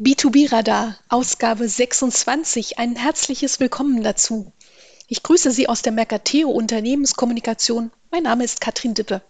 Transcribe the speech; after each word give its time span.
B2B 0.00 0.50
Radar, 0.50 0.98
Ausgabe 1.08 1.68
26. 1.68 2.80
Ein 2.80 2.96
herzliches 2.96 3.60
Willkommen 3.60 4.02
dazu. 4.02 4.52
Ich 5.06 5.22
grüße 5.22 5.52
Sie 5.52 5.68
aus 5.68 5.82
der 5.82 5.92
Mercateo 5.92 6.50
Unternehmenskommunikation. 6.50 7.92
Mein 8.10 8.24
Name 8.24 8.42
ist 8.42 8.60
Katrin 8.60 8.94
Dippe. 8.94 9.22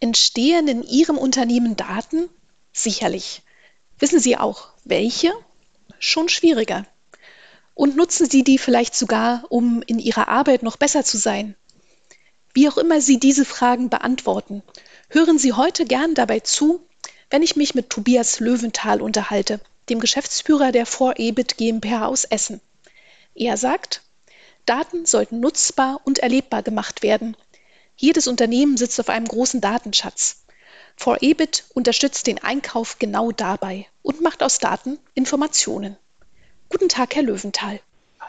Entstehen 0.00 0.66
in 0.66 0.82
Ihrem 0.82 1.16
Unternehmen 1.16 1.76
Daten? 1.76 2.28
Sicherlich. 2.72 3.42
Wissen 4.00 4.18
Sie 4.18 4.36
auch, 4.36 4.70
welche? 4.82 5.32
Schon 6.00 6.28
schwieriger. 6.28 6.84
Und 7.74 7.94
nutzen 7.94 8.28
Sie 8.28 8.42
die 8.42 8.58
vielleicht 8.58 8.96
sogar, 8.96 9.44
um 9.50 9.82
in 9.82 10.00
Ihrer 10.00 10.26
Arbeit 10.26 10.64
noch 10.64 10.78
besser 10.78 11.04
zu 11.04 11.16
sein? 11.16 11.54
Wie 12.54 12.68
auch 12.68 12.76
immer 12.76 13.00
Sie 13.00 13.20
diese 13.20 13.44
Fragen 13.44 13.88
beantworten, 13.88 14.64
hören 15.10 15.38
Sie 15.38 15.52
heute 15.52 15.84
gern 15.84 16.16
dabei 16.16 16.40
zu, 16.40 16.84
wenn 17.30 17.42
ich 17.42 17.56
mich 17.56 17.74
mit 17.74 17.90
Tobias 17.90 18.40
Löwenthal 18.40 19.00
unterhalte, 19.00 19.60
dem 19.88 20.00
Geschäftsführer 20.00 20.72
der 20.72 20.86
4EBIT 20.86 21.56
GmbH 21.56 22.06
aus 22.06 22.24
Essen. 22.24 22.60
Er 23.34 23.56
sagt, 23.56 24.02
Daten 24.66 25.06
sollten 25.06 25.40
nutzbar 25.40 26.00
und 26.04 26.18
erlebbar 26.18 26.62
gemacht 26.62 27.02
werden. 27.02 27.36
Jedes 27.96 28.28
Unternehmen 28.28 28.76
sitzt 28.76 29.00
auf 29.00 29.08
einem 29.08 29.26
großen 29.26 29.60
Datenschatz. 29.60 30.44
4EBIT 30.98 31.64
unterstützt 31.74 32.26
den 32.26 32.42
Einkauf 32.42 32.98
genau 32.98 33.32
dabei 33.32 33.86
und 34.02 34.20
macht 34.20 34.42
aus 34.42 34.58
Daten 34.58 34.98
Informationen. 35.14 35.96
Guten 36.68 36.88
Tag, 36.88 37.14
Herr 37.14 37.22
Löwenthal. 37.22 37.80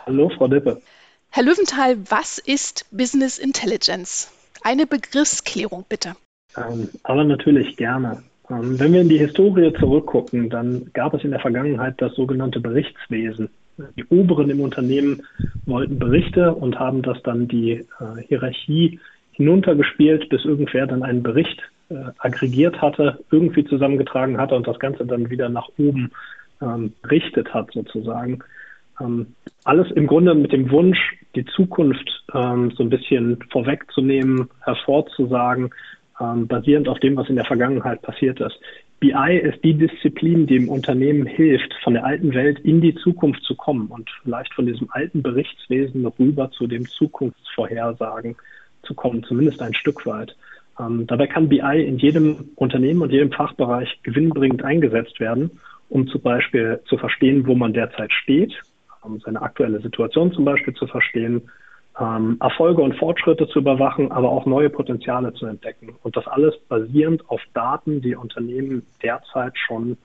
Hallo, 0.06 0.32
Frau 0.36 0.48
Dippe. 0.48 0.82
Herr 1.30 1.44
Löwenthal, 1.44 1.98
was 2.10 2.38
ist 2.38 2.86
Business 2.92 3.38
Intelligence? 3.38 4.30
Eine 4.62 4.86
Begriffsklärung 4.86 5.86
bitte. 5.88 6.16
Ähm, 6.56 6.90
aber 7.04 7.24
natürlich 7.24 7.78
gerne. 7.78 8.24
Ähm, 8.52 8.80
wenn 8.80 8.94
wir 8.94 9.02
in 9.02 9.10
die 9.10 9.18
Historie 9.18 9.74
zurückgucken, 9.80 10.50
dann 10.50 10.92
gab 10.94 11.14
es 11.14 11.24
in 11.24 11.32
der 11.32 11.40
Vergangenheit 11.40 11.96
das 12.00 12.14
sogenannte 12.16 12.60
Berichtswesen. 12.60 13.50
Die 13.98 14.06
Oberen 14.06 14.50
im 14.50 14.60
Unternehmen 14.60 15.24
wollten 15.66 15.98
Berichte 15.98 16.54
und 16.54 16.78
haben 16.78 17.02
das 17.02 17.22
dann 17.24 17.48
die 17.48 17.72
äh, 17.72 18.22
Hierarchie 18.28 19.00
hinuntergespielt, 19.32 20.30
bis 20.30 20.44
irgendwer 20.44 20.86
dann 20.86 21.04
einen 21.04 21.24
Bericht 21.24 21.62
äh, 21.90 21.96
aggregiert 22.20 22.82
hatte, 22.82 23.20
irgendwie 23.32 23.64
zusammengetragen 23.66 24.38
hatte 24.38 24.56
und 24.56 24.68
das 24.68 24.80
Ganze 24.80 25.06
dann 25.06 25.30
wieder 25.30 25.50
nach 25.50 25.70
oben 25.78 26.12
ähm, 26.62 26.94
berichtet 27.02 27.54
hat 27.54 27.72
sozusagen. 27.72 28.44
Ähm, 29.00 29.28
alles 29.64 29.90
im 29.92 30.08
Grunde 30.08 30.36
mit 30.36 30.52
dem 30.52 30.70
Wunsch, 30.70 31.00
die 31.36 31.46
Zukunft 31.46 32.24
ähm, 32.34 32.72
so 32.76 32.84
ein 32.84 32.90
bisschen 32.90 33.40
vorwegzunehmen, 33.50 34.50
hervorzusagen, 34.64 35.72
ähm, 36.22 36.48
basierend 36.48 36.88
auf 36.88 37.00
dem, 37.00 37.16
was 37.18 37.30
in 37.30 37.36
der 37.36 37.46
Vergangenheit 37.46 38.02
passiert 38.02 38.40
ist. 38.40 38.60
BI 39.00 39.38
ist 39.38 39.64
die 39.64 39.74
Disziplin, 39.74 40.46
die 40.46 40.58
im 40.58 40.70
Unternehmen 40.70 41.26
hilft, 41.26 41.74
von 41.84 41.94
der 41.94 42.06
alten 42.06 42.34
Welt 42.36 42.60
in 42.60 42.82
die 42.82 42.94
Zukunft 42.94 43.42
zu 43.44 43.56
kommen 43.56 43.88
und 43.88 44.10
vielleicht 44.22 44.54
von 44.54 44.68
diesem 44.68 44.88
alten 44.92 45.24
Berichtswesen 45.24 46.06
rüber 46.06 46.52
zu 46.52 46.68
dem 46.68 46.88
Zukunftsvorhersagen 46.88 48.36
zu 48.84 48.94
kommen, 48.94 49.24
zumindest 49.24 49.62
ein 49.62 49.74
Stück 49.74 50.06
weit. 50.06 50.36
Ähm, 50.80 51.08
dabei 51.08 51.26
kann 51.26 51.50
BI 51.50 51.84
in 51.84 51.98
jedem 51.98 52.52
Unternehmen 52.56 53.02
und 53.02 53.12
jedem 53.12 53.32
Fachbereich 53.32 54.00
gewinnbringend 54.04 54.64
eingesetzt 54.64 55.20
werden, 55.20 55.50
um 55.90 56.08
zum 56.08 56.22
Beispiel 56.22 56.80
zu 56.86 56.98
verstehen, 56.98 57.48
wo 57.48 57.56
man 57.56 57.74
derzeit 57.74 58.12
steht, 58.14 58.54
um 59.02 59.20
seine 59.20 59.42
aktuelle 59.42 59.82
Situation 59.82 60.32
zum 60.32 60.46
Beispiel 60.46 60.76
zu 60.76 60.86
verstehen, 60.86 61.42
ähm, 62.00 62.38
Erfolge 62.40 62.82
und 62.82 62.96
Fortschritte 62.98 63.48
zu 63.48 63.60
überwachen, 63.60 64.12
aber 64.12 64.30
auch 64.30 64.46
neue 64.46 64.70
Potenziale 64.70 65.34
zu 65.34 65.46
entdecken. 65.46 65.96
Und 66.04 66.16
das 66.16 66.28
alles 66.28 66.56
basierend 66.70 67.30
auf 67.30 67.42
Daten, 67.54 68.02
die 68.02 68.16
Unternehmen 68.16 68.86
derzeit 69.04 69.54
schon 69.58 69.98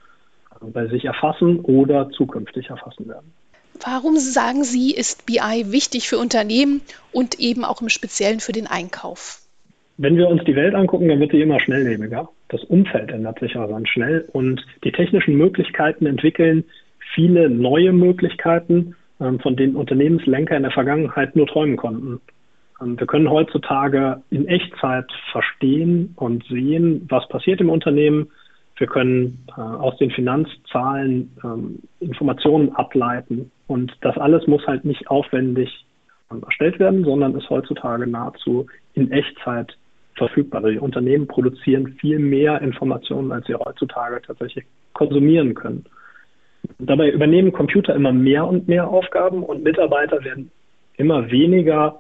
äh, 0.60 0.66
bei 0.66 0.86
sich 0.88 1.04
erfassen 1.04 1.60
oder 1.60 2.10
zukünftig 2.10 2.70
erfassen 2.70 3.08
werden. 3.08 3.32
Warum 3.84 4.16
sagen 4.16 4.64
Sie, 4.64 4.94
ist 4.94 5.26
BI 5.26 5.64
wichtig 5.66 6.08
für 6.08 6.18
Unternehmen 6.18 6.80
und 7.12 7.38
eben 7.38 7.64
auch 7.64 7.82
im 7.82 7.90
Speziellen 7.90 8.40
für 8.40 8.52
den 8.52 8.66
Einkauf? 8.66 9.40
Wenn 9.98 10.16
wir 10.16 10.28
uns 10.28 10.44
die 10.44 10.56
Welt 10.56 10.74
angucken, 10.74 11.08
dann 11.08 11.20
wird 11.20 11.32
sie 11.32 11.40
immer 11.40 11.60
schnelllebiger. 11.60 12.28
Das 12.48 12.62
Umfeld 12.64 13.10
ändert 13.10 13.38
sich 13.38 13.56
aber 13.56 13.68
ganz 13.68 13.88
schnell 13.88 14.28
und 14.32 14.64
die 14.84 14.92
technischen 14.92 15.36
Möglichkeiten 15.36 16.06
entwickeln 16.06 16.64
viele 17.14 17.48
neue 17.48 17.92
Möglichkeiten, 17.92 18.94
von 19.18 19.56
denen 19.56 19.76
Unternehmenslenker 19.76 20.56
in 20.56 20.62
der 20.62 20.72
Vergangenheit 20.72 21.36
nur 21.36 21.46
träumen 21.46 21.76
konnten. 21.76 22.20
Ähm, 22.80 22.98
wir 22.98 23.06
können 23.06 23.30
heutzutage 23.30 24.22
in 24.30 24.46
Echtzeit 24.46 25.10
verstehen 25.32 26.14
und 26.16 26.44
sehen, 26.44 27.06
was 27.08 27.28
passiert 27.28 27.60
im 27.60 27.70
Unternehmen. 27.70 28.28
Wir 28.76 28.86
können 28.86 29.46
äh, 29.56 29.60
aus 29.60 29.96
den 29.98 30.10
Finanzzahlen 30.10 31.36
ähm, 31.42 31.78
Informationen 32.00 32.74
ableiten. 32.74 33.50
Und 33.66 33.92
das 34.02 34.16
alles 34.18 34.46
muss 34.46 34.66
halt 34.66 34.84
nicht 34.84 35.08
aufwendig 35.08 35.84
erstellt 36.44 36.80
werden, 36.80 37.04
sondern 37.04 37.36
ist 37.36 37.48
heutzutage 37.50 38.06
nahezu 38.06 38.66
in 38.94 39.12
Echtzeit 39.12 39.76
verfügbar. 40.16 40.62
Die 40.62 40.78
Unternehmen 40.78 41.28
produzieren 41.28 41.94
viel 42.00 42.18
mehr 42.18 42.60
Informationen, 42.62 43.30
als 43.30 43.46
sie 43.46 43.54
heutzutage 43.54 44.20
tatsächlich 44.22 44.64
konsumieren 44.92 45.54
können. 45.54 45.84
Dabei 46.78 47.10
übernehmen 47.10 47.52
Computer 47.52 47.94
immer 47.94 48.12
mehr 48.12 48.46
und 48.46 48.68
mehr 48.68 48.88
Aufgaben 48.88 49.42
und 49.42 49.64
Mitarbeiter 49.64 50.22
werden 50.24 50.50
immer 50.96 51.30
weniger 51.30 51.98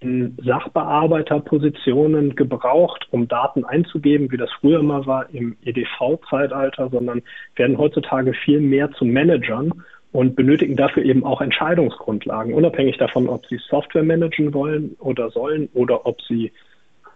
in 0.00 0.36
Sachbearbeiterpositionen 0.44 2.36
gebraucht, 2.36 3.08
um 3.10 3.26
Daten 3.26 3.64
einzugeben, 3.64 4.30
wie 4.30 4.36
das 4.36 4.50
früher 4.60 4.82
mal 4.82 5.06
war 5.06 5.28
im 5.32 5.56
EDV-Zeitalter, 5.64 6.88
sondern 6.90 7.22
werden 7.56 7.78
heutzutage 7.78 8.32
viel 8.32 8.60
mehr 8.60 8.90
zu 8.92 9.04
Managern 9.04 9.72
und 10.12 10.36
benötigen 10.36 10.76
dafür 10.76 11.04
eben 11.04 11.24
auch 11.24 11.40
Entscheidungsgrundlagen, 11.40 12.54
unabhängig 12.54 12.96
davon, 12.96 13.28
ob 13.28 13.44
sie 13.46 13.58
Software 13.68 14.04
managen 14.04 14.54
wollen 14.54 14.96
oder 15.00 15.30
sollen 15.30 15.68
oder 15.74 16.06
ob 16.06 16.22
sie 16.22 16.52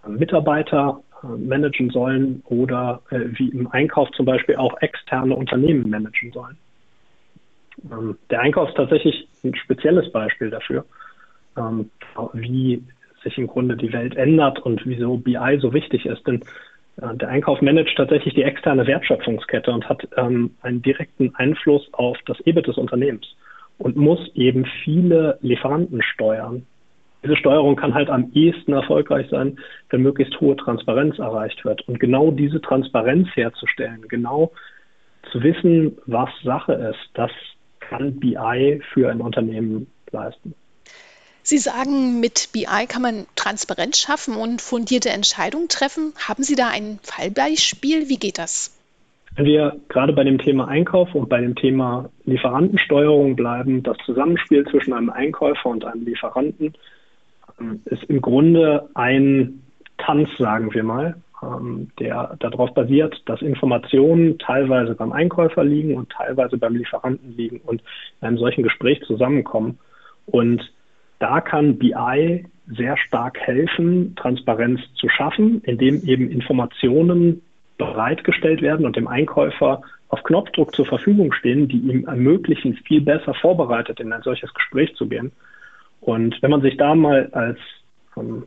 Mitarbeiter 0.07 1.01
äh, 1.23 1.27
managen 1.27 1.91
sollen 1.91 2.43
oder 2.47 3.01
äh, 3.11 3.21
wie 3.39 3.49
im 3.49 3.69
Einkauf 3.69 4.11
zum 4.11 4.27
Beispiel 4.27 4.57
auch 4.57 4.81
externe 4.83 5.35
Unternehmen 5.37 5.89
managen 5.89 6.33
sollen. 6.33 6.57
Ähm, 7.91 8.17
der 8.31 8.41
Einkauf 8.41 8.69
ist 8.69 8.77
tatsächlich 8.77 9.29
ein 9.45 9.55
spezielles 9.55 10.11
Beispiel 10.13 10.51
dafür, 10.51 10.85
ähm, 11.57 11.91
wie 12.33 12.83
sich 13.23 13.39
im 13.39 13.47
Grunde 13.47 13.77
die 13.77 13.93
Welt 13.93 14.17
ändert 14.17 14.59
und 14.61 14.85
wieso 14.85 15.17
BI 15.17 15.59
so 15.61 15.73
wichtig 15.73 16.07
ist. 16.07 16.27
Denn 16.27 16.43
äh, 17.01 17.15
der 17.17 17.29
Einkauf 17.29 17.61
managt 17.61 17.97
tatsächlich 17.97 18.35
die 18.35 18.43
externe 18.43 18.87
Wertschöpfungskette 18.87 19.71
und 19.71 19.89
hat 19.89 20.07
ähm, 20.17 20.55
einen 20.63 20.83
direkten 20.83 21.35
Einfluss 21.37 21.89
auf 21.93 22.19
das 22.27 22.41
EBIT 22.41 22.67
des 22.67 22.79
Unternehmens 22.79 23.27
und 23.79 23.97
muss 23.97 24.21
eben 24.35 24.65
viele 24.85 25.39
Lieferanten 25.41 26.03
steuern. 26.03 26.67
Diese 27.25 27.37
Steuerung 27.37 27.77
kann 27.77 27.95
halt 27.95 28.11
am 28.11 28.33
ehesten 28.35 28.73
erfolgreich 28.73 29.29
sein, 29.31 29.59
wenn 29.91 30.03
möglichst 30.03 30.41
hohe 30.41 30.57
Transparenz 30.57 31.19
erreicht 31.21 31.65
wird. 31.65 31.87
Und 31.89 32.01
genau 32.01 32.33
diese 32.33 32.61
Transparenz 32.61 33.29
herzustellen, 33.35 34.05
genau 34.09 34.51
zu 35.31 35.43
wissen, 35.43 35.99
was 36.07 36.31
Sache 36.43 36.73
ist, 36.73 37.11
das 37.15 37.31
kann 37.93 38.19
BI 38.19 38.81
für 38.93 39.11
ein 39.11 39.21
Unternehmen 39.21 39.87
leisten. 40.11 40.55
Sie 41.45 41.59
sagen, 41.59 42.21
mit 42.21 42.51
BI 42.53 42.87
kann 42.89 43.03
man 43.03 43.27
Transparenz 43.35 43.99
schaffen 43.99 44.37
und 44.37 44.63
fundierte 44.63 45.11
Entscheidungen 45.11 45.69
treffen. 45.69 46.13
Haben 46.29 46.45
Sie 46.45 46.55
da 46.55 46.69
ein 46.69 47.01
Fallbeispiel? 47.03 48.09
Wie 48.09 48.17
geht 48.17 48.39
das? 48.39 48.79
Wenn 49.35 49.47
wir 49.47 49.77
gerade 49.89 50.13
bei 50.13 50.25
dem 50.25 50.39
Thema 50.39 50.69
Einkauf 50.69 51.15
und 51.15 51.29
bei 51.29 51.41
dem 51.41 51.57
Thema 51.57 52.11
Lieferantensteuerung 52.27 53.35
bleiben, 53.35 53.83
das 53.83 53.97
Zusammenspiel 54.05 54.67
zwischen 54.67 54.93
einem 54.93 55.11
Einkäufer 55.11 55.67
und 55.67 55.85
einem 55.85 56.05
Lieferanten 56.05 56.75
ähm, 57.59 57.81
ist 57.87 58.05
im 58.05 58.21
Grunde 58.21 58.89
ein 58.95 59.63
Tanz, 59.99 60.29
sagen 60.39 60.73
wir 60.75 60.85
mal. 60.85 61.17
Ähm, 61.43 61.89
der 61.99 62.37
darauf 62.39 62.73
basiert, 62.73 63.21
dass 63.27 63.43
Informationen 63.43 64.39
teilweise 64.39 64.95
beim 64.95 65.13
Einkäufer 65.13 65.65
liegen 65.65 65.97
und 65.97 66.11
teilweise 66.11 66.57
beim 66.57 66.77
Lieferanten 66.77 67.37
liegen 67.37 67.61
und 67.65 67.83
in 68.21 68.29
einem 68.29 68.39
solchen 68.39 68.63
Gespräch 68.63 69.03
zusammenkommen. 69.07 69.79
Und 70.27 70.73
da 71.19 71.41
kann 71.41 71.79
BI 71.79 72.47
sehr 72.69 72.97
stark 72.97 73.39
helfen, 73.41 74.15
Transparenz 74.15 74.81
zu 74.95 75.09
schaffen, 75.09 75.63
indem 75.65 76.03
eben 76.05 76.31
Informationen 76.31 77.43
bereitgestellt 77.77 78.63
werden 78.63 78.87
und 78.87 78.95
dem 78.95 79.09
Einkäufer 79.09 79.83
auf 80.11 80.23
Knopfdruck 80.23 80.75
zur 80.77 80.87
Verfügung 80.87 81.33
stehen, 81.33 81.67
die 81.67 81.79
ihm 81.79 82.05
ermöglichen, 82.07 82.75
viel 82.87 83.01
besser 83.01 83.35
vorbereitet 83.35 83.99
in 83.99 84.13
ein 84.13 84.23
solches 84.23 84.55
Gespräch 84.55 84.95
zu 84.95 85.09
gehen. 85.09 85.33
Und 86.01 86.41
wenn 86.41 86.51
man 86.53 86.63
sich 86.63 86.77
da 86.77 86.95
mal 86.95 87.31
als 87.33 87.59
ähm, 88.17 88.45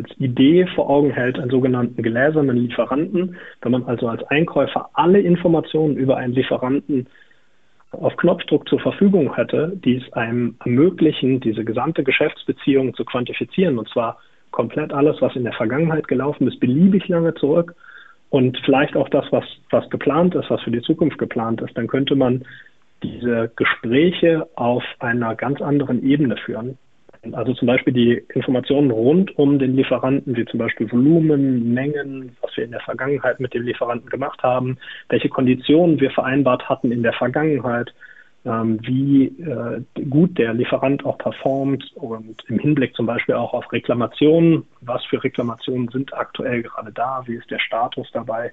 als 0.00 0.20
Idee 0.20 0.66
vor 0.74 0.88
Augen 0.88 1.10
hält, 1.10 1.38
einen 1.38 1.50
sogenannten 1.50 2.02
gläsernen 2.02 2.56
Lieferanten. 2.56 3.36
Wenn 3.62 3.72
man 3.72 3.84
also 3.84 4.08
als 4.08 4.22
Einkäufer 4.24 4.90
alle 4.94 5.20
Informationen 5.20 5.96
über 5.96 6.16
einen 6.16 6.34
Lieferanten 6.34 7.06
auf 7.92 8.16
Knopfdruck 8.16 8.68
zur 8.68 8.80
Verfügung 8.80 9.34
hätte, 9.34 9.72
die 9.84 9.96
es 9.96 10.12
einem 10.12 10.56
ermöglichen, 10.64 11.40
diese 11.40 11.64
gesamte 11.64 12.04
Geschäftsbeziehung 12.04 12.94
zu 12.94 13.04
quantifizieren, 13.04 13.78
und 13.78 13.88
zwar 13.88 14.18
komplett 14.52 14.92
alles, 14.92 15.20
was 15.20 15.34
in 15.36 15.44
der 15.44 15.52
Vergangenheit 15.52 16.06
gelaufen 16.08 16.46
ist, 16.46 16.60
beliebig 16.60 17.08
lange 17.08 17.34
zurück, 17.34 17.74
und 18.30 18.56
vielleicht 18.64 18.96
auch 18.96 19.08
das, 19.08 19.24
was, 19.32 19.44
was 19.70 19.90
geplant 19.90 20.36
ist, 20.36 20.50
was 20.50 20.62
für 20.62 20.70
die 20.70 20.82
Zukunft 20.82 21.18
geplant 21.18 21.60
ist, 21.62 21.76
dann 21.76 21.88
könnte 21.88 22.14
man 22.14 22.44
diese 23.02 23.50
Gespräche 23.56 24.48
auf 24.54 24.84
einer 25.00 25.34
ganz 25.34 25.60
anderen 25.60 26.04
Ebene 26.04 26.36
führen. 26.36 26.78
Also 27.32 27.52
zum 27.52 27.66
Beispiel 27.66 27.92
die 27.92 28.24
Informationen 28.34 28.90
rund 28.90 29.36
um 29.38 29.58
den 29.58 29.76
Lieferanten, 29.76 30.36
wie 30.36 30.46
zum 30.46 30.58
Beispiel 30.58 30.90
Volumen, 30.90 31.74
Mengen, 31.74 32.34
was 32.40 32.56
wir 32.56 32.64
in 32.64 32.70
der 32.70 32.80
Vergangenheit 32.80 33.40
mit 33.40 33.52
dem 33.52 33.64
Lieferanten 33.64 34.08
gemacht 34.08 34.42
haben, 34.42 34.78
welche 35.10 35.28
Konditionen 35.28 36.00
wir 36.00 36.10
vereinbart 36.10 36.68
hatten 36.68 36.90
in 36.92 37.02
der 37.02 37.12
Vergangenheit, 37.12 37.92
ähm, 38.46 38.78
wie 38.82 39.26
äh, 39.26 39.82
gut 40.08 40.38
der 40.38 40.54
Lieferant 40.54 41.04
auch 41.04 41.18
performt 41.18 41.92
und 41.94 42.42
im 42.48 42.58
Hinblick 42.58 42.96
zum 42.96 43.04
Beispiel 43.04 43.34
auch 43.34 43.52
auf 43.52 43.70
Reklamationen, 43.70 44.64
was 44.80 45.04
für 45.04 45.22
Reklamationen 45.22 45.88
sind 45.88 46.14
aktuell 46.14 46.62
gerade 46.62 46.90
da, 46.92 47.22
wie 47.26 47.34
ist 47.34 47.50
der 47.50 47.58
Status 47.58 48.08
dabei. 48.12 48.50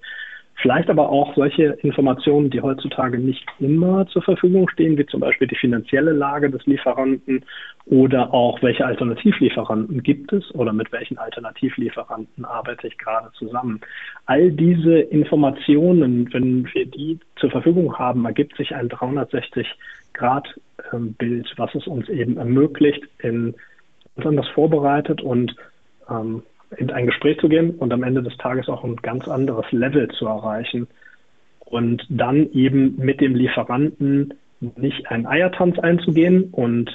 Vielleicht 0.60 0.90
aber 0.90 1.10
auch 1.10 1.36
solche 1.36 1.78
Informationen, 1.84 2.50
die 2.50 2.62
heutzutage 2.62 3.20
nicht 3.20 3.46
immer 3.60 4.08
zur 4.08 4.24
Verfügung 4.24 4.68
stehen, 4.70 4.98
wie 4.98 5.06
zum 5.06 5.20
Beispiel 5.20 5.48
die 5.48 5.56
finanzielle 5.56 6.14
Lage 6.14 6.50
des 6.50 6.66
Lieferanten 6.66 7.46
oder 7.86 8.34
auch 8.34 8.60
welche 8.64 8.84
Alternativlieferanten 8.84 10.02
gibt 10.02 10.34
es 10.34 10.52
oder 10.56 10.74
mit 10.74 10.92
welchen 10.92 11.20
Alternativlieferanten 11.20 12.44
arbeite 12.44 12.88
ich 12.88 12.98
gerade 12.98 13.32
zusammen. 13.34 13.82
All 14.26 14.52
diese 14.52 14.98
Informationen, 14.98 16.34
wenn 16.34 16.68
wir 16.74 16.88
die 16.88 17.20
zur 17.36 17.52
Verfügung 17.52 18.00
haben, 18.00 18.26
ergibt 18.26 18.58
sich 18.58 18.74
ein 18.74 18.90
360-Grad-Bild, 18.90 21.54
was 21.58 21.76
es 21.76 21.86
uns 21.86 22.10
eben 22.10 22.38
ermöglicht, 22.38 23.04
in 23.20 23.54
besonders 24.16 24.48
vorbereitet 24.50 25.22
und 25.22 25.56
ähm, 26.10 26.42
in 26.76 26.92
ein 26.92 27.06
Gespräch 27.06 27.40
zu 27.40 27.48
gehen 27.48 27.72
und 27.72 27.94
am 27.94 28.04
Ende 28.04 28.24
des 28.24 28.36
Tages 28.38 28.68
auch 28.68 28.84
ein 28.84 28.98
ganz 28.98 29.28
anderes 29.28 29.66
Level 29.72 30.10
zu 30.10 30.28
erreichen 30.28 30.88
und 31.60 32.06
dann 32.10 32.52
eben 32.52 32.98
mit 32.98 33.22
dem 33.22 33.36
Lieferanten 33.36 34.34
nicht 34.60 35.10
einen 35.10 35.28
Eiertanz 35.28 35.80
einzugehen 35.80 36.50
und 36.52 36.92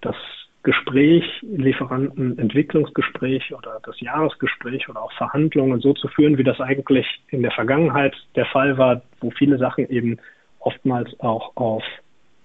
das 0.00 0.16
Gespräch, 0.62 1.24
Lieferantenentwicklungsgespräch 1.42 3.54
oder 3.54 3.80
das 3.84 4.00
Jahresgespräch 4.00 4.88
oder 4.88 5.02
auch 5.02 5.12
Verhandlungen 5.12 5.80
so 5.80 5.92
zu 5.92 6.08
führen, 6.08 6.38
wie 6.38 6.44
das 6.44 6.60
eigentlich 6.60 7.06
in 7.28 7.42
der 7.42 7.50
Vergangenheit 7.50 8.14
der 8.34 8.46
Fall 8.46 8.78
war, 8.78 9.02
wo 9.20 9.30
viele 9.30 9.58
Sachen 9.58 9.88
eben 9.90 10.18
oftmals 10.60 11.20
auch 11.20 11.54
auf 11.56 11.84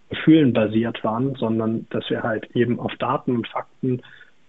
Gefühlen 0.10 0.52
basiert 0.52 1.02
waren, 1.04 1.36
sondern 1.36 1.88
dass 1.92 2.10
wir 2.10 2.22
halt 2.22 2.54
eben 2.56 2.80
auf 2.80 2.94
Daten 2.98 3.38
und 3.38 3.48
Fakten 3.48 4.02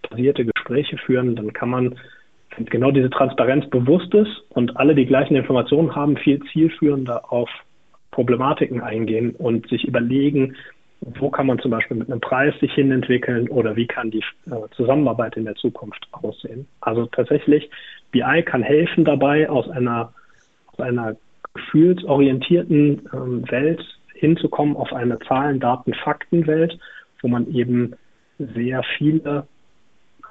basierte 0.08 0.44
Gespräche 0.44 0.96
führen, 0.98 1.36
dann 1.36 1.52
kann 1.52 1.70
man, 1.70 1.98
wenn 2.56 2.66
genau 2.66 2.90
diese 2.90 3.10
Transparenz 3.10 3.68
bewusst 3.70 4.12
ist 4.14 4.42
und 4.50 4.76
alle 4.76 4.94
die 4.94 5.06
gleichen 5.06 5.36
Informationen 5.36 5.94
haben, 5.94 6.16
viel 6.16 6.40
zielführender 6.52 7.32
auf 7.32 7.48
Problematiken 8.10 8.80
eingehen 8.80 9.34
und 9.36 9.68
sich 9.68 9.84
überlegen, 9.84 10.56
wo 11.00 11.30
kann 11.30 11.46
man 11.46 11.58
zum 11.60 11.70
Beispiel 11.70 11.96
mit 11.96 12.10
einem 12.10 12.20
Preis 12.20 12.54
sich 12.60 12.72
hinentwickeln 12.74 13.48
oder 13.48 13.76
wie 13.76 13.86
kann 13.86 14.10
die 14.10 14.22
äh, 14.46 14.68
Zusammenarbeit 14.76 15.36
in 15.36 15.46
der 15.46 15.54
Zukunft 15.54 16.06
aussehen. 16.12 16.66
Also 16.80 17.06
tatsächlich, 17.06 17.70
BI 18.10 18.42
kann 18.44 18.62
helfen 18.62 19.04
dabei, 19.04 19.48
aus 19.48 19.68
einer, 19.70 20.12
aus 20.72 20.80
einer 20.80 21.16
gefühlsorientierten 21.54 23.08
ähm, 23.14 23.50
Welt 23.50 23.82
hinzukommen 24.14 24.76
auf 24.76 24.92
eine 24.92 25.18
Zahlen, 25.20 25.60
Daten, 25.60 25.94
Fakten-Welt, 25.94 26.78
wo 27.22 27.28
man 27.28 27.50
eben 27.52 27.94
sehr 28.38 28.82
viele 28.98 29.46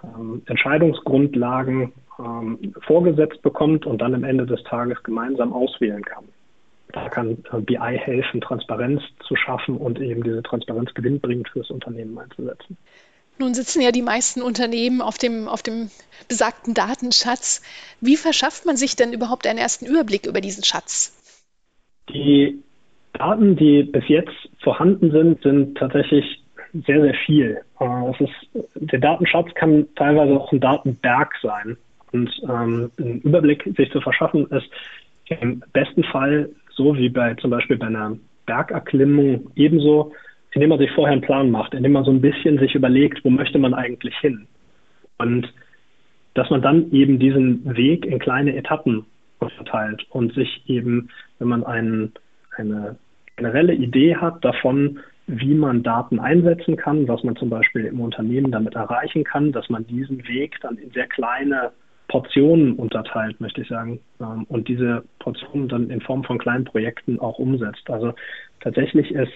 ähm, 0.04 0.42
Entscheidungsgrundlagen 0.46 1.94
ähm, 2.19 2.74
vorgesetzt 2.86 3.42
bekommt 3.42 3.86
und 3.86 4.00
dann 4.01 4.16
am 4.16 4.24
Ende 4.24 4.46
des 4.46 4.63
Tages 4.63 5.01
gemeinsam 5.04 5.54
auswählen 5.54 6.04
kann. 6.04 6.25
Da 6.92 7.07
kann 7.10 7.44
äh, 7.51 7.62
BI 7.62 7.98
helfen, 7.98 8.42
Transparenz 8.42 9.01
zu 9.28 9.36
schaffen 9.36 9.78
und 9.78 10.00
eben 10.00 10.24
diese 10.24 10.44
Transparenz 10.44 10.94
gewinnbringend 10.94 11.50
fürs 11.50 11.69
Unternehmen 11.69 12.18
einzusetzen. 12.18 12.78
Nun 13.38 13.54
sitzen 13.54 13.81
ja 13.81 13.92
die 13.92 14.01
meisten 14.01 14.42
Unternehmen 14.42 15.01
auf 15.01 15.18
dem, 15.18 15.48
auf 15.48 15.63
dem 15.63 15.90
besagten 16.28 16.74
Datenschatz. 16.74 17.62
Wie 18.02 18.18
verschafft 18.18 18.66
man 18.66 18.75
sich 18.75 18.98
denn 18.98 19.13
überhaupt 19.13 19.48
einen 19.48 19.60
ersten 19.60 19.86
Überblick 19.86 20.25
über 20.25 20.42
diesen 20.42 20.66
Schatz? 20.66 21.16
Die 22.10 22.62
Daten, 23.13 23.56
die 23.56 23.84
bis 23.84 24.04
jetzt 24.07 24.36
vorhanden 24.62 25.12
sind, 25.12 25.42
sind 25.42 25.78
tatsächlich 25.78 26.25
sehr, 26.74 27.02
sehr 27.02 27.13
viel. 27.25 27.62
Äh, 27.80 28.24
ist, 28.24 28.34
der 28.76 29.00
Datenschatz 29.00 29.54
kann 29.56 29.88
teilweise 29.96 30.34
auch 30.34 30.52
ein 30.52 30.60
Datenberg 30.60 31.34
sein. 31.42 31.78
Und 32.12 32.30
ähm, 32.44 32.92
einen 32.98 33.22
Überblick 33.22 33.64
sich 33.78 33.92
zu 33.92 34.02
verschaffen, 34.02 34.48
ist 34.48 34.70
im 35.28 35.64
besten 35.74 36.04
Fall 36.06 36.50
so 36.72 36.96
wie 36.98 37.10
bei 37.10 37.36
zum 37.36 37.52
Beispiel 37.52 37.78
bei 37.78 37.88
einer 37.88 38.18
Bergerklimmung 38.46 39.52
ebenso, 39.56 40.12
indem 40.52 40.70
man 40.70 40.80
sich 40.80 40.92
vorher 40.92 41.14
einen 41.14 41.22
Plan 41.22 41.52
macht, 41.52 41.74
indem 41.74 41.92
man 41.92 42.04
so 42.04 42.12
ein 42.12 42.22
bisschen 42.22 42.58
sich 42.58 42.74
überlegt, 42.74 43.24
wo 43.24 43.30
möchte 43.30 43.60
man 43.60 43.74
eigentlich 43.74 44.18
hin. 44.18 44.48
Und 45.18 45.54
dass 46.34 46.50
man 46.50 46.62
dann 46.62 46.92
eben 46.92 47.20
diesen 47.20 47.76
Weg 47.76 48.06
in 48.06 48.18
kleine 48.18 48.56
Etappen 48.56 49.06
verteilt 49.38 50.06
und 50.10 50.34
sich 50.34 50.64
eben, 50.68 51.10
wenn 51.38 51.50
man 51.50 51.64
einen, 51.64 52.14
eine 52.58 52.98
generelle 53.36 53.74
Idee 53.74 54.16
hat 54.16 54.44
davon, 54.44 55.00
wie 55.30 55.54
man 55.54 55.84
Daten 55.84 56.20
einsetzen 56.20 56.76
kann, 56.76 57.08
was 57.08 57.24
man 57.24 57.36
zum 57.36 57.50
Beispiel 57.50 57.86
im 57.86 58.02
Unternehmen 58.02 58.52
damit 58.52 58.76
erreichen 58.76 59.24
kann, 59.24 59.52
dass 59.52 59.70
man 59.70 59.86
diesen 59.86 60.28
Weg 60.28 60.58
dann 60.62 60.78
in 60.78 60.90
sehr 60.92 61.08
kleine 61.08 61.72
Portionen 62.08 62.74
unterteilt, 62.74 63.40
möchte 63.40 63.62
ich 63.62 63.68
sagen, 63.68 64.00
ähm, 64.20 64.46
und 64.50 64.68
diese 64.68 65.04
Portionen 65.20 65.70
dann 65.70 65.90
in 65.92 66.02
Form 66.02 66.24
von 66.24 66.40
kleinen 66.40 66.66
Projekten 66.66 67.20
auch 67.20 67.38
umsetzt. 67.38 67.90
Also 67.90 68.14
tatsächlich 68.62 69.12
ist 69.12 69.31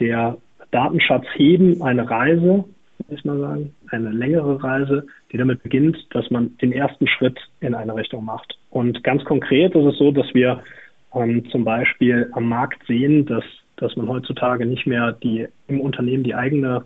der 0.00 0.38
Datenschatz 0.70 1.26
heben 1.34 1.82
eine 1.82 2.08
Reise, 2.08 2.64
muss 3.06 3.18
ich 3.18 3.24
mal 3.24 3.38
sagen, 3.38 3.74
eine 3.90 4.10
längere 4.10 4.62
Reise, 4.64 5.06
die 5.30 5.36
damit 5.36 5.62
beginnt, 5.62 5.98
dass 6.12 6.30
man 6.30 6.56
den 6.58 6.72
ersten 6.72 7.06
Schritt 7.06 7.38
in 7.60 7.74
eine 7.74 7.94
Richtung 7.94 8.24
macht. 8.24 8.58
Und 8.70 9.04
ganz 9.04 9.22
konkret 9.24 9.74
ist 9.74 9.84
es 9.84 9.98
so, 9.98 10.10
dass 10.10 10.32
wir 10.32 10.62
ähm, 11.14 11.44
zum 11.50 11.64
Beispiel 11.64 12.30
am 12.32 12.48
Markt 12.48 12.84
sehen, 12.86 13.26
dass 13.26 13.44
dass 13.84 13.96
man 13.96 14.08
heutzutage 14.08 14.64
nicht 14.64 14.86
mehr 14.86 15.12
die 15.12 15.46
im 15.68 15.80
Unternehmen 15.80 16.24
die 16.24 16.34
eigene 16.34 16.84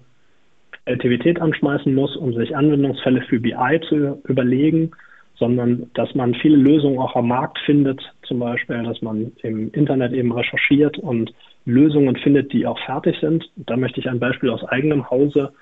Aktivität 0.85 1.41
anschmeißen 1.41 1.95
muss, 1.95 2.17
um 2.17 2.35
sich 2.35 2.57
Anwendungsfälle 2.57 3.23
für 3.23 3.39
BI 3.39 3.81
zu 3.89 4.21
überlegen, 4.25 4.91
sondern 5.37 5.91
dass 5.95 6.15
man 6.17 6.35
viele 6.35 6.57
Lösungen 6.57 6.99
auch 6.99 7.15
am 7.15 7.29
Markt 7.29 7.59
findet, 7.65 8.01
zum 8.23 8.41
Beispiel, 8.41 8.83
dass 8.83 9.01
man 9.01 9.33
im 9.43 9.71
Internet 9.73 10.13
eben 10.13 10.33
recherchiert 10.33 10.99
und 10.99 11.33
Lösungen 11.65 12.17
findet, 12.17 12.53
die 12.53 12.67
auch 12.67 12.79
fertig 12.85 13.17
sind. 13.21 13.49
Da 13.57 13.77
möchte 13.77 14.01
ich 14.01 14.09
ein 14.09 14.19
Beispiel 14.19 14.51
aus 14.51 14.65
eigenem 14.65 15.09
Hause 15.09 15.53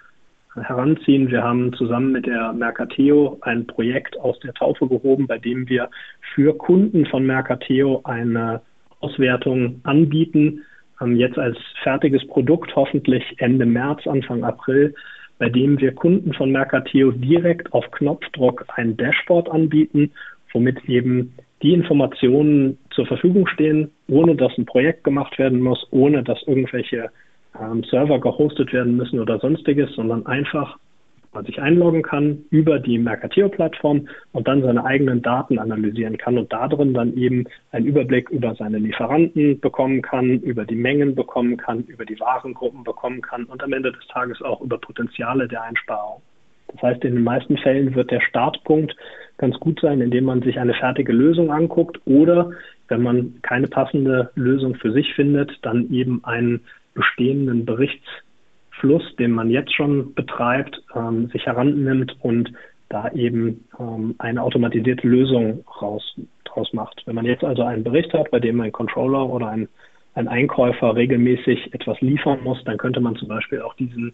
heranziehen. 0.55 1.31
Wir 1.31 1.43
haben 1.43 1.75
zusammen 1.75 2.13
mit 2.13 2.25
der 2.25 2.55
Mercateo 2.55 3.37
ein 3.43 3.67
Projekt 3.67 4.19
aus 4.19 4.39
der 4.41 4.55
Taufe 4.55 4.89
gehoben, 4.89 5.27
bei 5.27 5.39
dem 5.39 5.69
wir 5.69 5.91
für 6.35 6.57
Kunden 6.57 7.05
von 7.05 7.27
Mercateo 7.27 8.01
eine 8.05 8.63
Auswertung 9.01 9.81
anbieten, 9.83 10.63
jetzt 11.17 11.39
als 11.39 11.59
fertiges 11.83 12.27
Produkt 12.27 12.75
hoffentlich 12.75 13.23
Ende 13.39 13.67
März, 13.67 14.07
Anfang 14.07 14.45
April, 14.45 14.95
bei 15.39 15.49
dem 15.49 15.79
wir 15.81 15.95
Kunden 15.95 16.33
von 16.33 16.51
Mercateo 16.51 17.11
direkt 17.13 17.73
auf 17.73 17.91
Knopfdruck 17.91 18.65
ein 18.77 18.97
Dashboard 18.97 19.51
anbieten, 19.51 20.11
womit 20.53 20.89
eben 20.89 21.35
die 21.63 21.75
Informationen 21.75 22.79
zur 22.91 23.07
Verfügung 23.07 23.47
stehen, 23.47 23.91
ohne 24.09 24.35
dass 24.35 24.57
ein 24.57 24.67
Projekt 24.67 25.05
gemacht 25.05 25.39
werden 25.39 25.61
muss, 25.61 25.87
ohne 25.91 26.23
dass 26.23 26.43
irgendwelche 26.47 27.11
ähm, 27.61 27.83
Server 27.85 28.21
gehostet 28.21 28.73
werden 28.73 28.97
müssen 28.97 29.21
oder 29.21 29.39
sonstiges, 29.39 29.93
sondern 29.95 30.27
einfach 30.27 30.79
man 31.37 31.45
sich 31.45 31.61
einloggen 31.61 32.03
kann 32.03 32.45
über 32.51 32.81
die 32.81 32.99
Mercateo-Plattform 32.99 34.09
und 34.33 34.49
dann 34.49 34.63
seine 34.63 34.85
eigenen 34.85 35.23
Daten 35.23 35.59
analysieren 35.59 36.17
kann 36.17 36.39
und 36.39 36.53
darin 36.53 36.95
dann 36.95 37.15
eben 37.15 37.45
einen 37.71 37.87
Überblick 37.87 38.31
über 38.31 38.55
seine 38.55 38.79
Lieferanten 38.79 39.61
bekommen 39.61 40.03
kann, 40.03 40.41
über 40.41 40.65
die 40.65 40.75
Mengen 40.75 41.15
bekommen 41.15 41.59
kann, 41.59 41.85
über 41.85 42.05
die 42.05 42.19
Warengruppen 42.19 42.83
bekommen 42.85 43.21
kann 43.21 43.45
und 43.45 43.63
am 43.63 43.73
Ende 43.73 43.93
des 43.93 44.07
Tages 44.09 44.41
auch 44.43 44.63
über 44.63 44.79
Potenziale 44.79 45.47
der 45.47 45.63
Einsparung. 45.63 46.23
Das 46.73 46.83
heißt, 46.83 47.05
in 47.05 47.15
den 47.15 47.25
meisten 47.25 47.59
Fällen 47.59 47.95
wird 47.95 48.11
der 48.11 48.21
Startpunkt 48.21 48.97
ganz 49.37 49.61
gut 49.61 49.79
sein, 49.81 50.01
indem 50.01 50.25
man 50.25 50.43
sich 50.43 50.59
eine 50.59 50.75
fertige 50.75 51.13
Lösung 51.13 51.53
anguckt 51.53 52.01
oder 52.07 52.51
wenn 52.89 53.03
man 53.03 53.35
keine 53.43 53.69
passende 53.69 54.31
Lösung 54.35 54.75
für 54.77 54.93
sich 54.93 55.13
findet, 55.15 55.53
dann 55.63 55.91
eben 55.91 56.25
einen 56.25 56.63
bestehenden 56.95 57.67
Berichts 57.67 58.07
Fluss, 58.81 59.03
den 59.17 59.33
man 59.33 59.51
jetzt 59.51 59.75
schon 59.75 60.15
betreibt, 60.15 60.83
ähm, 60.95 61.29
sich 61.29 61.47
herannimmt 61.47 62.17
und 62.21 62.53
da 62.89 63.11
eben 63.11 63.65
ähm, 63.79 64.15
eine 64.19 64.43
automatisierte 64.43 65.07
Lösung 65.07 65.65
raus, 65.81 66.03
draus 66.45 66.73
macht. 66.73 67.03
Wenn 67.07 67.15
man 67.15 67.25
jetzt 67.25 67.45
also 67.45 67.63
einen 67.63 67.85
Bericht 67.85 68.13
hat, 68.13 68.31
bei 68.31 68.41
dem 68.41 68.61
ein 68.61 68.73
Controller 68.73 69.29
oder 69.29 69.49
ein, 69.49 69.69
ein 70.15 70.29
Einkäufer 70.29 70.95
regelmäßig 70.95 71.75
etwas 71.75 72.01
liefern 72.01 72.43
muss, 72.45 72.63
dann 72.65 72.79
könnte 72.79 73.01
man 73.01 73.17
zum 73.17 73.29
Beispiel 73.29 73.61
auch 73.61 73.75
diesen 73.75 74.13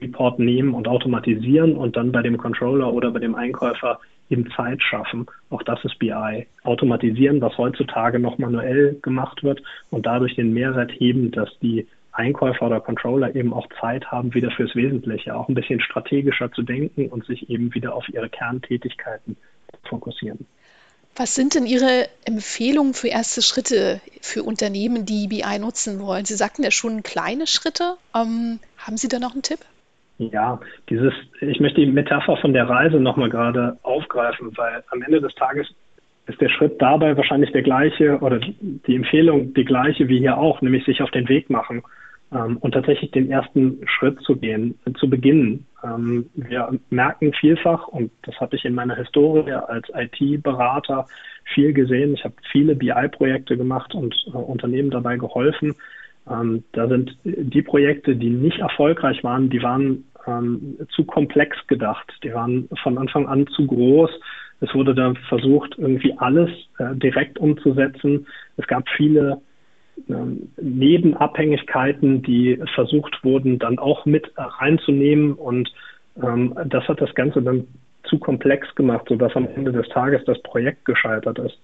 Report 0.00 0.38
nehmen 0.38 0.74
und 0.74 0.88
automatisieren 0.88 1.76
und 1.76 1.96
dann 1.96 2.12
bei 2.12 2.22
dem 2.22 2.36
Controller 2.36 2.92
oder 2.92 3.10
bei 3.10 3.20
dem 3.20 3.34
Einkäufer 3.34 3.98
eben 4.28 4.50
Zeit 4.50 4.82
schaffen. 4.82 5.26
Auch 5.48 5.62
das 5.62 5.82
ist 5.84 5.98
BI. 5.98 6.46
Automatisieren, 6.64 7.40
was 7.40 7.56
heutzutage 7.56 8.18
noch 8.18 8.38
manuell 8.38 8.98
gemacht 9.02 9.42
wird 9.42 9.62
und 9.90 10.06
dadurch 10.06 10.36
den 10.36 10.52
Mehrwert 10.52 10.92
heben, 10.92 11.30
dass 11.30 11.48
die 11.60 11.86
Einkäufer 12.20 12.66
oder 12.66 12.80
Controller 12.80 13.34
eben 13.34 13.52
auch 13.52 13.66
Zeit 13.80 14.10
haben, 14.10 14.34
wieder 14.34 14.50
fürs 14.50 14.74
Wesentliche, 14.76 15.34
auch 15.34 15.48
ein 15.48 15.54
bisschen 15.54 15.80
strategischer 15.80 16.52
zu 16.52 16.62
denken 16.62 17.08
und 17.08 17.24
sich 17.24 17.48
eben 17.48 17.74
wieder 17.74 17.94
auf 17.94 18.08
ihre 18.08 18.28
Kerntätigkeiten 18.28 19.36
fokussieren. 19.88 20.46
Was 21.16 21.34
sind 21.34 21.54
denn 21.54 21.66
Ihre 21.66 22.08
Empfehlungen 22.24 22.94
für 22.94 23.08
erste 23.08 23.42
Schritte 23.42 24.00
für 24.20 24.42
Unternehmen, 24.42 25.06
die 25.06 25.26
BI 25.26 25.58
nutzen 25.58 26.00
wollen? 26.00 26.24
Sie 26.24 26.34
sagten 26.34 26.62
ja 26.62 26.70
schon 26.70 27.02
kleine 27.02 27.46
Schritte. 27.46 27.96
Ähm, 28.14 28.60
haben 28.78 28.96
Sie 28.96 29.08
da 29.08 29.18
noch 29.18 29.32
einen 29.32 29.42
Tipp? 29.42 29.58
Ja, 30.18 30.60
dieses, 30.88 31.12
ich 31.40 31.60
möchte 31.60 31.80
die 31.80 31.86
Metapher 31.86 32.36
von 32.36 32.52
der 32.52 32.68
Reise 32.68 33.00
nochmal 33.00 33.30
gerade 33.30 33.78
aufgreifen, 33.82 34.56
weil 34.56 34.84
am 34.90 35.02
Ende 35.02 35.20
des 35.20 35.34
Tages 35.34 35.66
ist 36.26 36.40
der 36.40 36.50
Schritt 36.50 36.80
dabei 36.80 37.16
wahrscheinlich 37.16 37.50
der 37.52 37.62
gleiche 37.62 38.18
oder 38.20 38.38
die 38.38 38.94
Empfehlung 38.94 39.52
die 39.54 39.64
gleiche 39.64 40.08
wie 40.08 40.18
hier 40.18 40.36
auch, 40.36 40.60
nämlich 40.60 40.84
sich 40.84 41.02
auf 41.02 41.10
den 41.10 41.28
Weg 41.28 41.50
machen 41.50 41.82
ähm, 42.32 42.58
und 42.58 42.72
tatsächlich 42.72 43.10
den 43.10 43.30
ersten 43.30 43.80
Schritt 43.86 44.20
zu 44.22 44.36
gehen, 44.36 44.78
äh, 44.86 44.92
zu 44.92 45.08
beginnen. 45.08 45.66
Ähm, 45.82 46.30
wir 46.34 46.78
merken 46.90 47.32
vielfach, 47.32 47.88
und 47.88 48.10
das 48.22 48.40
habe 48.40 48.56
ich 48.56 48.64
in 48.64 48.74
meiner 48.74 48.96
Historie 48.96 49.52
als 49.52 49.88
IT-Berater 49.94 51.06
viel 51.54 51.72
gesehen. 51.72 52.14
Ich 52.14 52.24
habe 52.24 52.34
viele 52.50 52.74
BI-Projekte 52.74 53.56
gemacht 53.56 53.94
und 53.94 54.14
äh, 54.28 54.36
Unternehmen 54.36 54.90
dabei 54.90 55.16
geholfen. 55.16 55.74
Ähm, 56.30 56.64
da 56.72 56.86
sind 56.88 57.16
die 57.24 57.62
Projekte, 57.62 58.14
die 58.14 58.30
nicht 58.30 58.58
erfolgreich 58.58 59.24
waren, 59.24 59.50
die 59.50 59.62
waren 59.62 60.04
ähm, 60.26 60.76
zu 60.90 61.04
komplex 61.04 61.56
gedacht. 61.66 62.12
Die 62.22 62.32
waren 62.32 62.68
von 62.82 62.98
Anfang 62.98 63.26
an 63.26 63.46
zu 63.48 63.66
groß. 63.66 64.10
Es 64.60 64.74
wurde 64.74 64.94
da 64.94 65.14
versucht, 65.28 65.76
irgendwie 65.78 66.14
alles 66.18 66.50
äh, 66.78 66.94
direkt 66.94 67.38
umzusetzen. 67.38 68.26
Es 68.56 68.66
gab 68.66 68.88
viele 68.90 69.40
Nebenabhängigkeiten, 70.60 72.22
die 72.22 72.60
versucht 72.74 73.22
wurden, 73.24 73.58
dann 73.58 73.78
auch 73.78 74.06
mit 74.06 74.30
reinzunehmen. 74.36 75.34
Und 75.34 75.72
ähm, 76.22 76.54
das 76.66 76.86
hat 76.88 77.00
das 77.00 77.14
Ganze 77.14 77.42
dann 77.42 77.66
zu 78.04 78.18
komplex 78.18 78.74
gemacht, 78.74 79.06
sodass 79.08 79.36
am 79.36 79.48
Ende 79.48 79.72
des 79.72 79.88
Tages 79.88 80.24
das 80.24 80.40
Projekt 80.42 80.84
gescheitert 80.84 81.38
ist. 81.38 81.58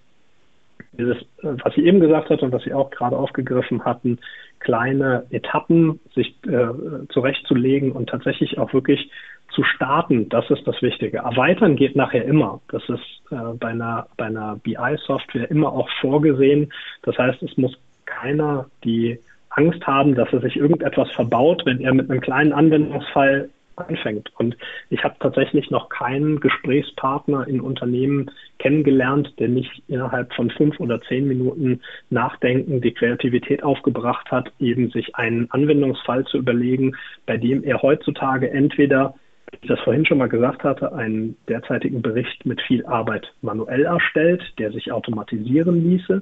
Dieses, 0.92 1.16
äh, 1.42 1.56
was 1.62 1.74
Sie 1.74 1.84
eben 1.84 2.00
gesagt 2.00 2.30
hat 2.30 2.42
und 2.42 2.52
was 2.52 2.62
Sie 2.62 2.72
auch 2.72 2.90
gerade 2.90 3.16
aufgegriffen 3.16 3.84
hatten, 3.84 4.18
kleine 4.60 5.26
Etappen 5.30 6.00
sich 6.14 6.34
äh, 6.46 6.68
zurechtzulegen 7.10 7.92
und 7.92 8.08
tatsächlich 8.08 8.58
auch 8.58 8.72
wirklich 8.72 9.10
zu 9.54 9.62
starten, 9.62 10.28
das 10.28 10.48
ist 10.50 10.66
das 10.66 10.80
Wichtige. 10.82 11.18
Erweitern 11.18 11.76
geht 11.76 11.96
nachher 11.96 12.24
immer. 12.24 12.60
Das 12.68 12.82
ist 12.88 13.22
äh, 13.30 13.54
bei 13.58 13.68
einer, 13.68 14.08
bei 14.16 14.26
einer 14.26 14.56
BI-Software 14.56 15.50
immer 15.50 15.72
auch 15.72 15.88
vorgesehen. 16.00 16.72
Das 17.02 17.16
heißt, 17.16 17.42
es 17.42 17.56
muss 17.56 17.76
keiner 18.06 18.66
die 18.84 19.18
Angst 19.50 19.86
haben, 19.86 20.14
dass 20.14 20.32
er 20.32 20.40
sich 20.40 20.56
irgendetwas 20.56 21.10
verbaut, 21.12 21.62
wenn 21.64 21.80
er 21.80 21.94
mit 21.94 22.10
einem 22.10 22.20
kleinen 22.20 22.52
Anwendungsfall 22.52 23.50
anfängt. 23.76 24.30
Und 24.38 24.56
ich 24.90 25.04
habe 25.04 25.16
tatsächlich 25.20 25.70
noch 25.70 25.88
keinen 25.88 26.40
Gesprächspartner 26.40 27.46
in 27.46 27.60
Unternehmen 27.60 28.30
kennengelernt, 28.58 29.34
der 29.38 29.48
nicht 29.48 29.82
innerhalb 29.88 30.32
von 30.34 30.50
fünf 30.50 30.80
oder 30.80 31.00
zehn 31.02 31.28
Minuten 31.28 31.80
Nachdenken 32.10 32.80
die 32.80 32.92
Kreativität 32.92 33.62
aufgebracht 33.62 34.30
hat, 34.30 34.50
eben 34.58 34.90
sich 34.90 35.14
einen 35.16 35.50
Anwendungsfall 35.50 36.24
zu 36.24 36.38
überlegen, 36.38 36.96
bei 37.26 37.36
dem 37.36 37.62
er 37.64 37.82
heutzutage 37.82 38.50
entweder 38.50 39.14
wie 39.52 39.58
ich 39.62 39.68
das 39.68 39.80
vorhin 39.80 40.04
schon 40.04 40.18
mal 40.18 40.28
gesagt 40.28 40.64
hatte, 40.64 40.92
einen 40.92 41.36
derzeitigen 41.48 42.02
Bericht 42.02 42.44
mit 42.44 42.60
viel 42.62 42.84
Arbeit 42.84 43.32
manuell 43.42 43.84
erstellt, 43.84 44.42
der 44.58 44.72
sich 44.72 44.90
automatisieren 44.90 45.88
ließe, 45.88 46.20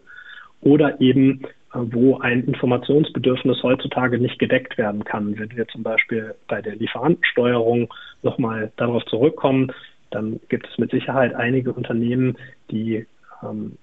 oder 0.60 1.00
eben 1.00 1.46
wo 1.74 2.18
ein 2.18 2.44
Informationsbedürfnis 2.44 3.62
heutzutage 3.62 4.18
nicht 4.18 4.38
gedeckt 4.38 4.78
werden 4.78 5.04
kann. 5.04 5.38
Wenn 5.38 5.56
wir 5.56 5.66
zum 5.68 5.82
Beispiel 5.82 6.34
bei 6.48 6.62
der 6.62 6.76
Lieferantensteuerung 6.76 7.92
nochmal 8.22 8.72
darauf 8.76 9.04
zurückkommen, 9.06 9.72
dann 10.10 10.40
gibt 10.48 10.68
es 10.68 10.78
mit 10.78 10.92
Sicherheit 10.92 11.34
einige 11.34 11.72
Unternehmen, 11.72 12.38
die 12.70 13.06
ähm, 13.42 13.76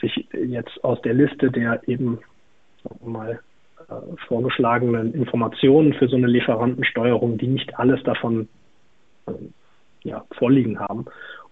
sich 0.00 0.28
jetzt 0.32 0.82
aus 0.84 1.02
der 1.02 1.14
Liste 1.14 1.50
der 1.50 1.86
eben 1.88 2.20
mal 3.04 3.40
äh, 3.88 3.94
vorgeschlagenen 4.28 5.12
Informationen 5.12 5.94
für 5.94 6.08
so 6.08 6.16
eine 6.16 6.28
Lieferantensteuerung, 6.28 7.38
die 7.38 7.48
nicht 7.48 7.78
alles 7.78 8.02
davon 8.04 8.48
äh, 9.26 9.32
ja, 10.04 10.24
vorliegen 10.38 10.78
haben. 10.78 11.06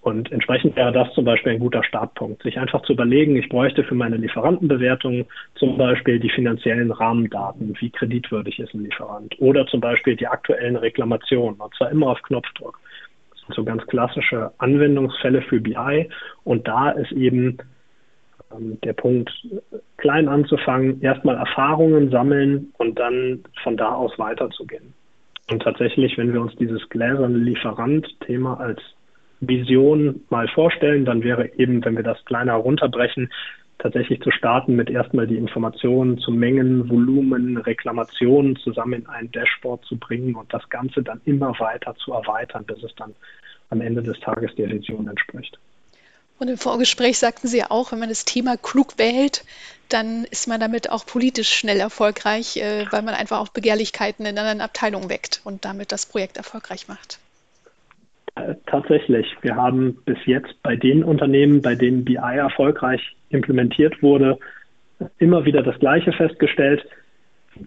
Und 0.05 0.31
entsprechend 0.33 0.77
wäre 0.77 0.93
das 0.93 1.11
zum 1.15 1.25
Beispiel 1.25 1.53
ein 1.53 1.61
guter 1.61 1.83
Startpunkt, 1.83 2.43
sich 2.43 2.59
einfach 2.59 2.83
zu 2.83 2.93
überlegen, 2.93 3.37
ich 3.37 3.49
bräuchte 3.49 3.83
für 3.85 3.95
meine 3.95 4.19
Lieferantenbewertung 4.19 5.25
zum 5.55 5.79
Beispiel 5.79 6.21
die 6.21 6.29
finanziellen 6.29 6.93
Rahmendaten, 6.93 7.75
wie 7.81 7.89
kreditwürdig 7.89 8.59
ist 8.59 8.75
ein 8.75 8.85
Lieferant 8.85 9.35
oder 9.41 9.67
zum 9.67 9.81
Beispiel 9.81 10.15
die 10.15 10.27
aktuellen 10.27 10.77
Reklamationen, 10.77 11.59
und 11.59 11.75
zwar 11.77 11.91
immer 11.91 12.09
auf 12.09 12.21
Knopfdruck. 12.21 12.79
Das 13.31 13.41
sind 13.47 13.55
so 13.55 13.65
ganz 13.65 13.87
klassische 13.87 14.53
Anwendungsfälle 14.59 15.41
für 15.41 15.59
BI 15.59 16.11
und 16.45 16.69
da 16.69 16.91
ist 16.91 17.13
eben 17.13 17.57
ähm, 18.55 18.79
der 18.85 18.93
Punkt, 18.93 19.33
klein 19.97 20.29
anzufangen, 20.29 21.01
erstmal 21.01 21.37
Erfahrungen 21.37 22.11
sammeln 22.11 22.75
und 22.77 22.99
dann 22.99 23.43
von 23.63 23.79
da 23.79 23.95
aus 23.95 24.19
weiterzugehen. 24.19 24.93
Und 25.51 25.63
tatsächlich, 25.63 26.19
wenn 26.19 26.35
wir 26.35 26.43
uns 26.43 26.55
dieses 26.57 26.87
gläserne 26.91 27.39
Lieferant-Thema 27.39 28.61
als 28.61 28.83
Vision 29.49 30.23
mal 30.31 30.49
vorstellen, 30.49 31.05
dann 31.05 31.23
wäre 31.23 31.51
eben, 31.59 31.85
wenn 31.85 31.97
wir 31.97 32.03
das 32.03 32.25
kleiner 32.25 32.55
runterbrechen, 32.55 33.31
tatsächlich 33.79 34.21
zu 34.23 34.31
starten 34.31 34.77
mit 34.77 34.89
erstmal 34.89 35.27
die 35.27 35.37
Informationen 35.37 36.19
zu 36.19 36.31
Mengen, 36.31 36.89
Volumen, 36.89 37.57
Reklamationen 37.57 38.57
zusammen 38.57 38.95
in 38.95 39.07
ein 39.07 39.31
Dashboard 39.31 39.85
zu 39.85 39.97
bringen 39.97 40.35
und 40.37 40.53
das 40.55 40.69
Ganze 40.71 41.03
dann 41.03 41.21
immer 41.25 41.59
weiter 41.59 41.95
zu 41.97 42.13
erweitern, 42.13 42.65
bis 42.65 42.83
es 42.83 42.95
dann 42.95 43.15
am 43.71 43.81
Ende 43.81 44.03
des 44.03 44.19
Tages 44.21 44.55
der 44.55 44.71
Vision 44.71 45.09
entspricht. 45.09 45.59
Und 46.39 46.49
im 46.49 46.59
Vorgespräch 46.59 47.19
sagten 47.19 47.47
Sie 47.47 47.59
ja 47.59 47.71
auch, 47.71 47.93
wenn 47.93 48.01
man 48.01 48.09
das 48.09 48.25
Thema 48.25 48.57
klug 48.57 48.99
wählt, 48.99 49.45
dann 49.89 50.25
ist 50.25 50.49
man 50.49 50.61
damit 50.61 50.91
auch 50.91 51.07
politisch 51.07 51.53
schnell 51.53 51.79
erfolgreich, 51.79 52.57
äh, 52.57 52.87
weil 52.91 53.03
man 53.03 53.15
einfach 53.15 53.39
auch 53.39 53.49
Begehrlichkeiten 53.49 54.27
in 54.27 54.39
anderen 54.39 54.61
Abteilungen 54.61 55.09
weckt 55.09 55.41
und 55.45 55.65
damit 55.65 55.93
das 55.93 56.07
Projekt 56.07 56.37
erfolgreich 56.37 56.89
macht. 56.89 57.19
Äh, 58.37 58.55
tatsächlich. 58.67 59.27
Wir 59.43 59.55
haben 59.55 59.99
bis 60.05 60.19
jetzt 60.27 60.61
bei 60.63 60.75
den 60.77 61.05
Unternehmen, 61.05 61.63
bei 61.63 61.75
denen 61.75 62.05
BI 62.05 62.17
erfolgreich 62.17 63.01
implementiert 63.29 64.03
wurde, 64.03 64.39
immer 65.19 65.45
wieder 65.45 65.63
das 65.63 65.79
Gleiche 65.79 66.13
festgestellt. 66.13 66.85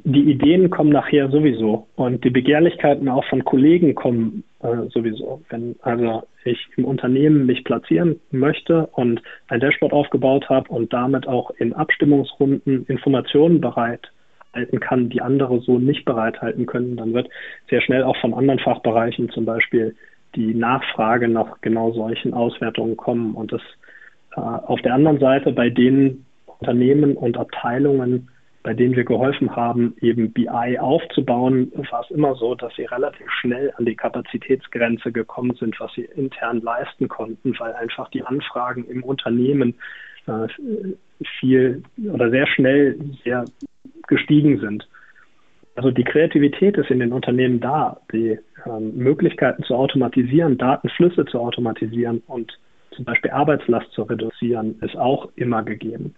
Die 0.03 0.29
Ideen 0.29 0.69
kommen 0.69 0.89
nachher 0.89 1.29
sowieso 1.29 1.87
und 1.95 2.25
die 2.25 2.29
Begehrlichkeiten 2.29 3.07
auch 3.07 3.23
von 3.29 3.45
Kollegen 3.45 3.95
kommen 3.95 4.43
äh, 4.59 4.89
sowieso. 4.89 5.41
Wenn 5.49 5.77
also 5.81 6.23
ich 6.43 6.67
im 6.75 6.83
Unternehmen 6.83 7.45
mich 7.45 7.63
platzieren 7.63 8.19
möchte 8.31 8.87
und 8.87 9.21
ein 9.47 9.61
Dashboard 9.61 9.93
aufgebaut 9.93 10.49
habe 10.49 10.69
und 10.69 10.91
damit 10.91 11.27
auch 11.27 11.51
in 11.51 11.71
Abstimmungsrunden 11.71 12.85
Informationen 12.87 13.61
bereithalten 13.61 14.81
kann, 14.81 15.07
die 15.07 15.21
andere 15.21 15.61
so 15.61 15.79
nicht 15.79 16.03
bereithalten 16.03 16.65
können, 16.65 16.97
dann 16.97 17.13
wird 17.13 17.29
sehr 17.69 17.79
schnell 17.81 18.03
auch 18.03 18.17
von 18.17 18.33
anderen 18.33 18.59
Fachbereichen 18.59 19.29
zum 19.29 19.45
Beispiel 19.45 19.95
die 20.35 20.53
Nachfrage 20.53 21.27
nach 21.27 21.61
genau 21.61 21.91
solchen 21.91 22.33
Auswertungen 22.33 22.97
kommen. 22.97 23.33
Und 23.35 23.51
das 23.51 23.61
äh, 24.35 24.39
auf 24.39 24.81
der 24.81 24.93
anderen 24.93 25.19
Seite 25.19 25.51
bei 25.51 25.69
den 25.69 26.25
Unternehmen 26.45 27.15
und 27.15 27.37
Abteilungen, 27.37 28.29
bei 28.63 28.73
denen 28.73 28.95
wir 28.95 29.05
geholfen 29.05 29.55
haben, 29.55 29.95
eben 30.01 30.33
BI 30.33 30.77
aufzubauen, 30.79 31.71
war 31.91 32.01
es 32.01 32.11
immer 32.11 32.35
so, 32.35 32.55
dass 32.55 32.75
sie 32.75 32.83
relativ 32.83 33.31
schnell 33.39 33.71
an 33.77 33.85
die 33.85 33.95
Kapazitätsgrenze 33.95 35.11
gekommen 35.11 35.55
sind, 35.55 35.79
was 35.79 35.93
sie 35.93 36.03
intern 36.15 36.61
leisten 36.61 37.07
konnten, 37.07 37.57
weil 37.59 37.73
einfach 37.73 38.09
die 38.09 38.23
Anfragen 38.23 38.85
im 38.85 39.03
Unternehmen 39.03 39.75
äh, 40.25 40.47
viel 41.39 41.83
oder 42.11 42.29
sehr 42.29 42.47
schnell 42.47 42.99
sehr 43.23 43.45
gestiegen 44.07 44.59
sind. 44.59 44.87
Also 45.77 45.91
die 45.91 46.03
Kreativität 46.03 46.75
ist 46.75 46.89
in 46.89 46.99
den 46.99 47.13
Unternehmen 47.13 47.59
da, 47.59 48.01
die 48.11 48.39
ähm, 48.65 48.97
Möglichkeiten 48.97 49.61
zu 49.61 49.75
automatisieren, 49.75 50.57
Datenflüsse 50.57 51.25
zu 51.25 51.39
automatisieren 51.39 52.23
und 52.25 52.57
zum 52.95 53.05
Beispiel 53.05 53.29
Arbeitslast 53.29 53.91
zu 53.91 54.01
reduzieren, 54.01 54.79
ist 54.81 54.97
auch 54.97 55.29
immer 55.35 55.61
gegeben. 55.61 56.15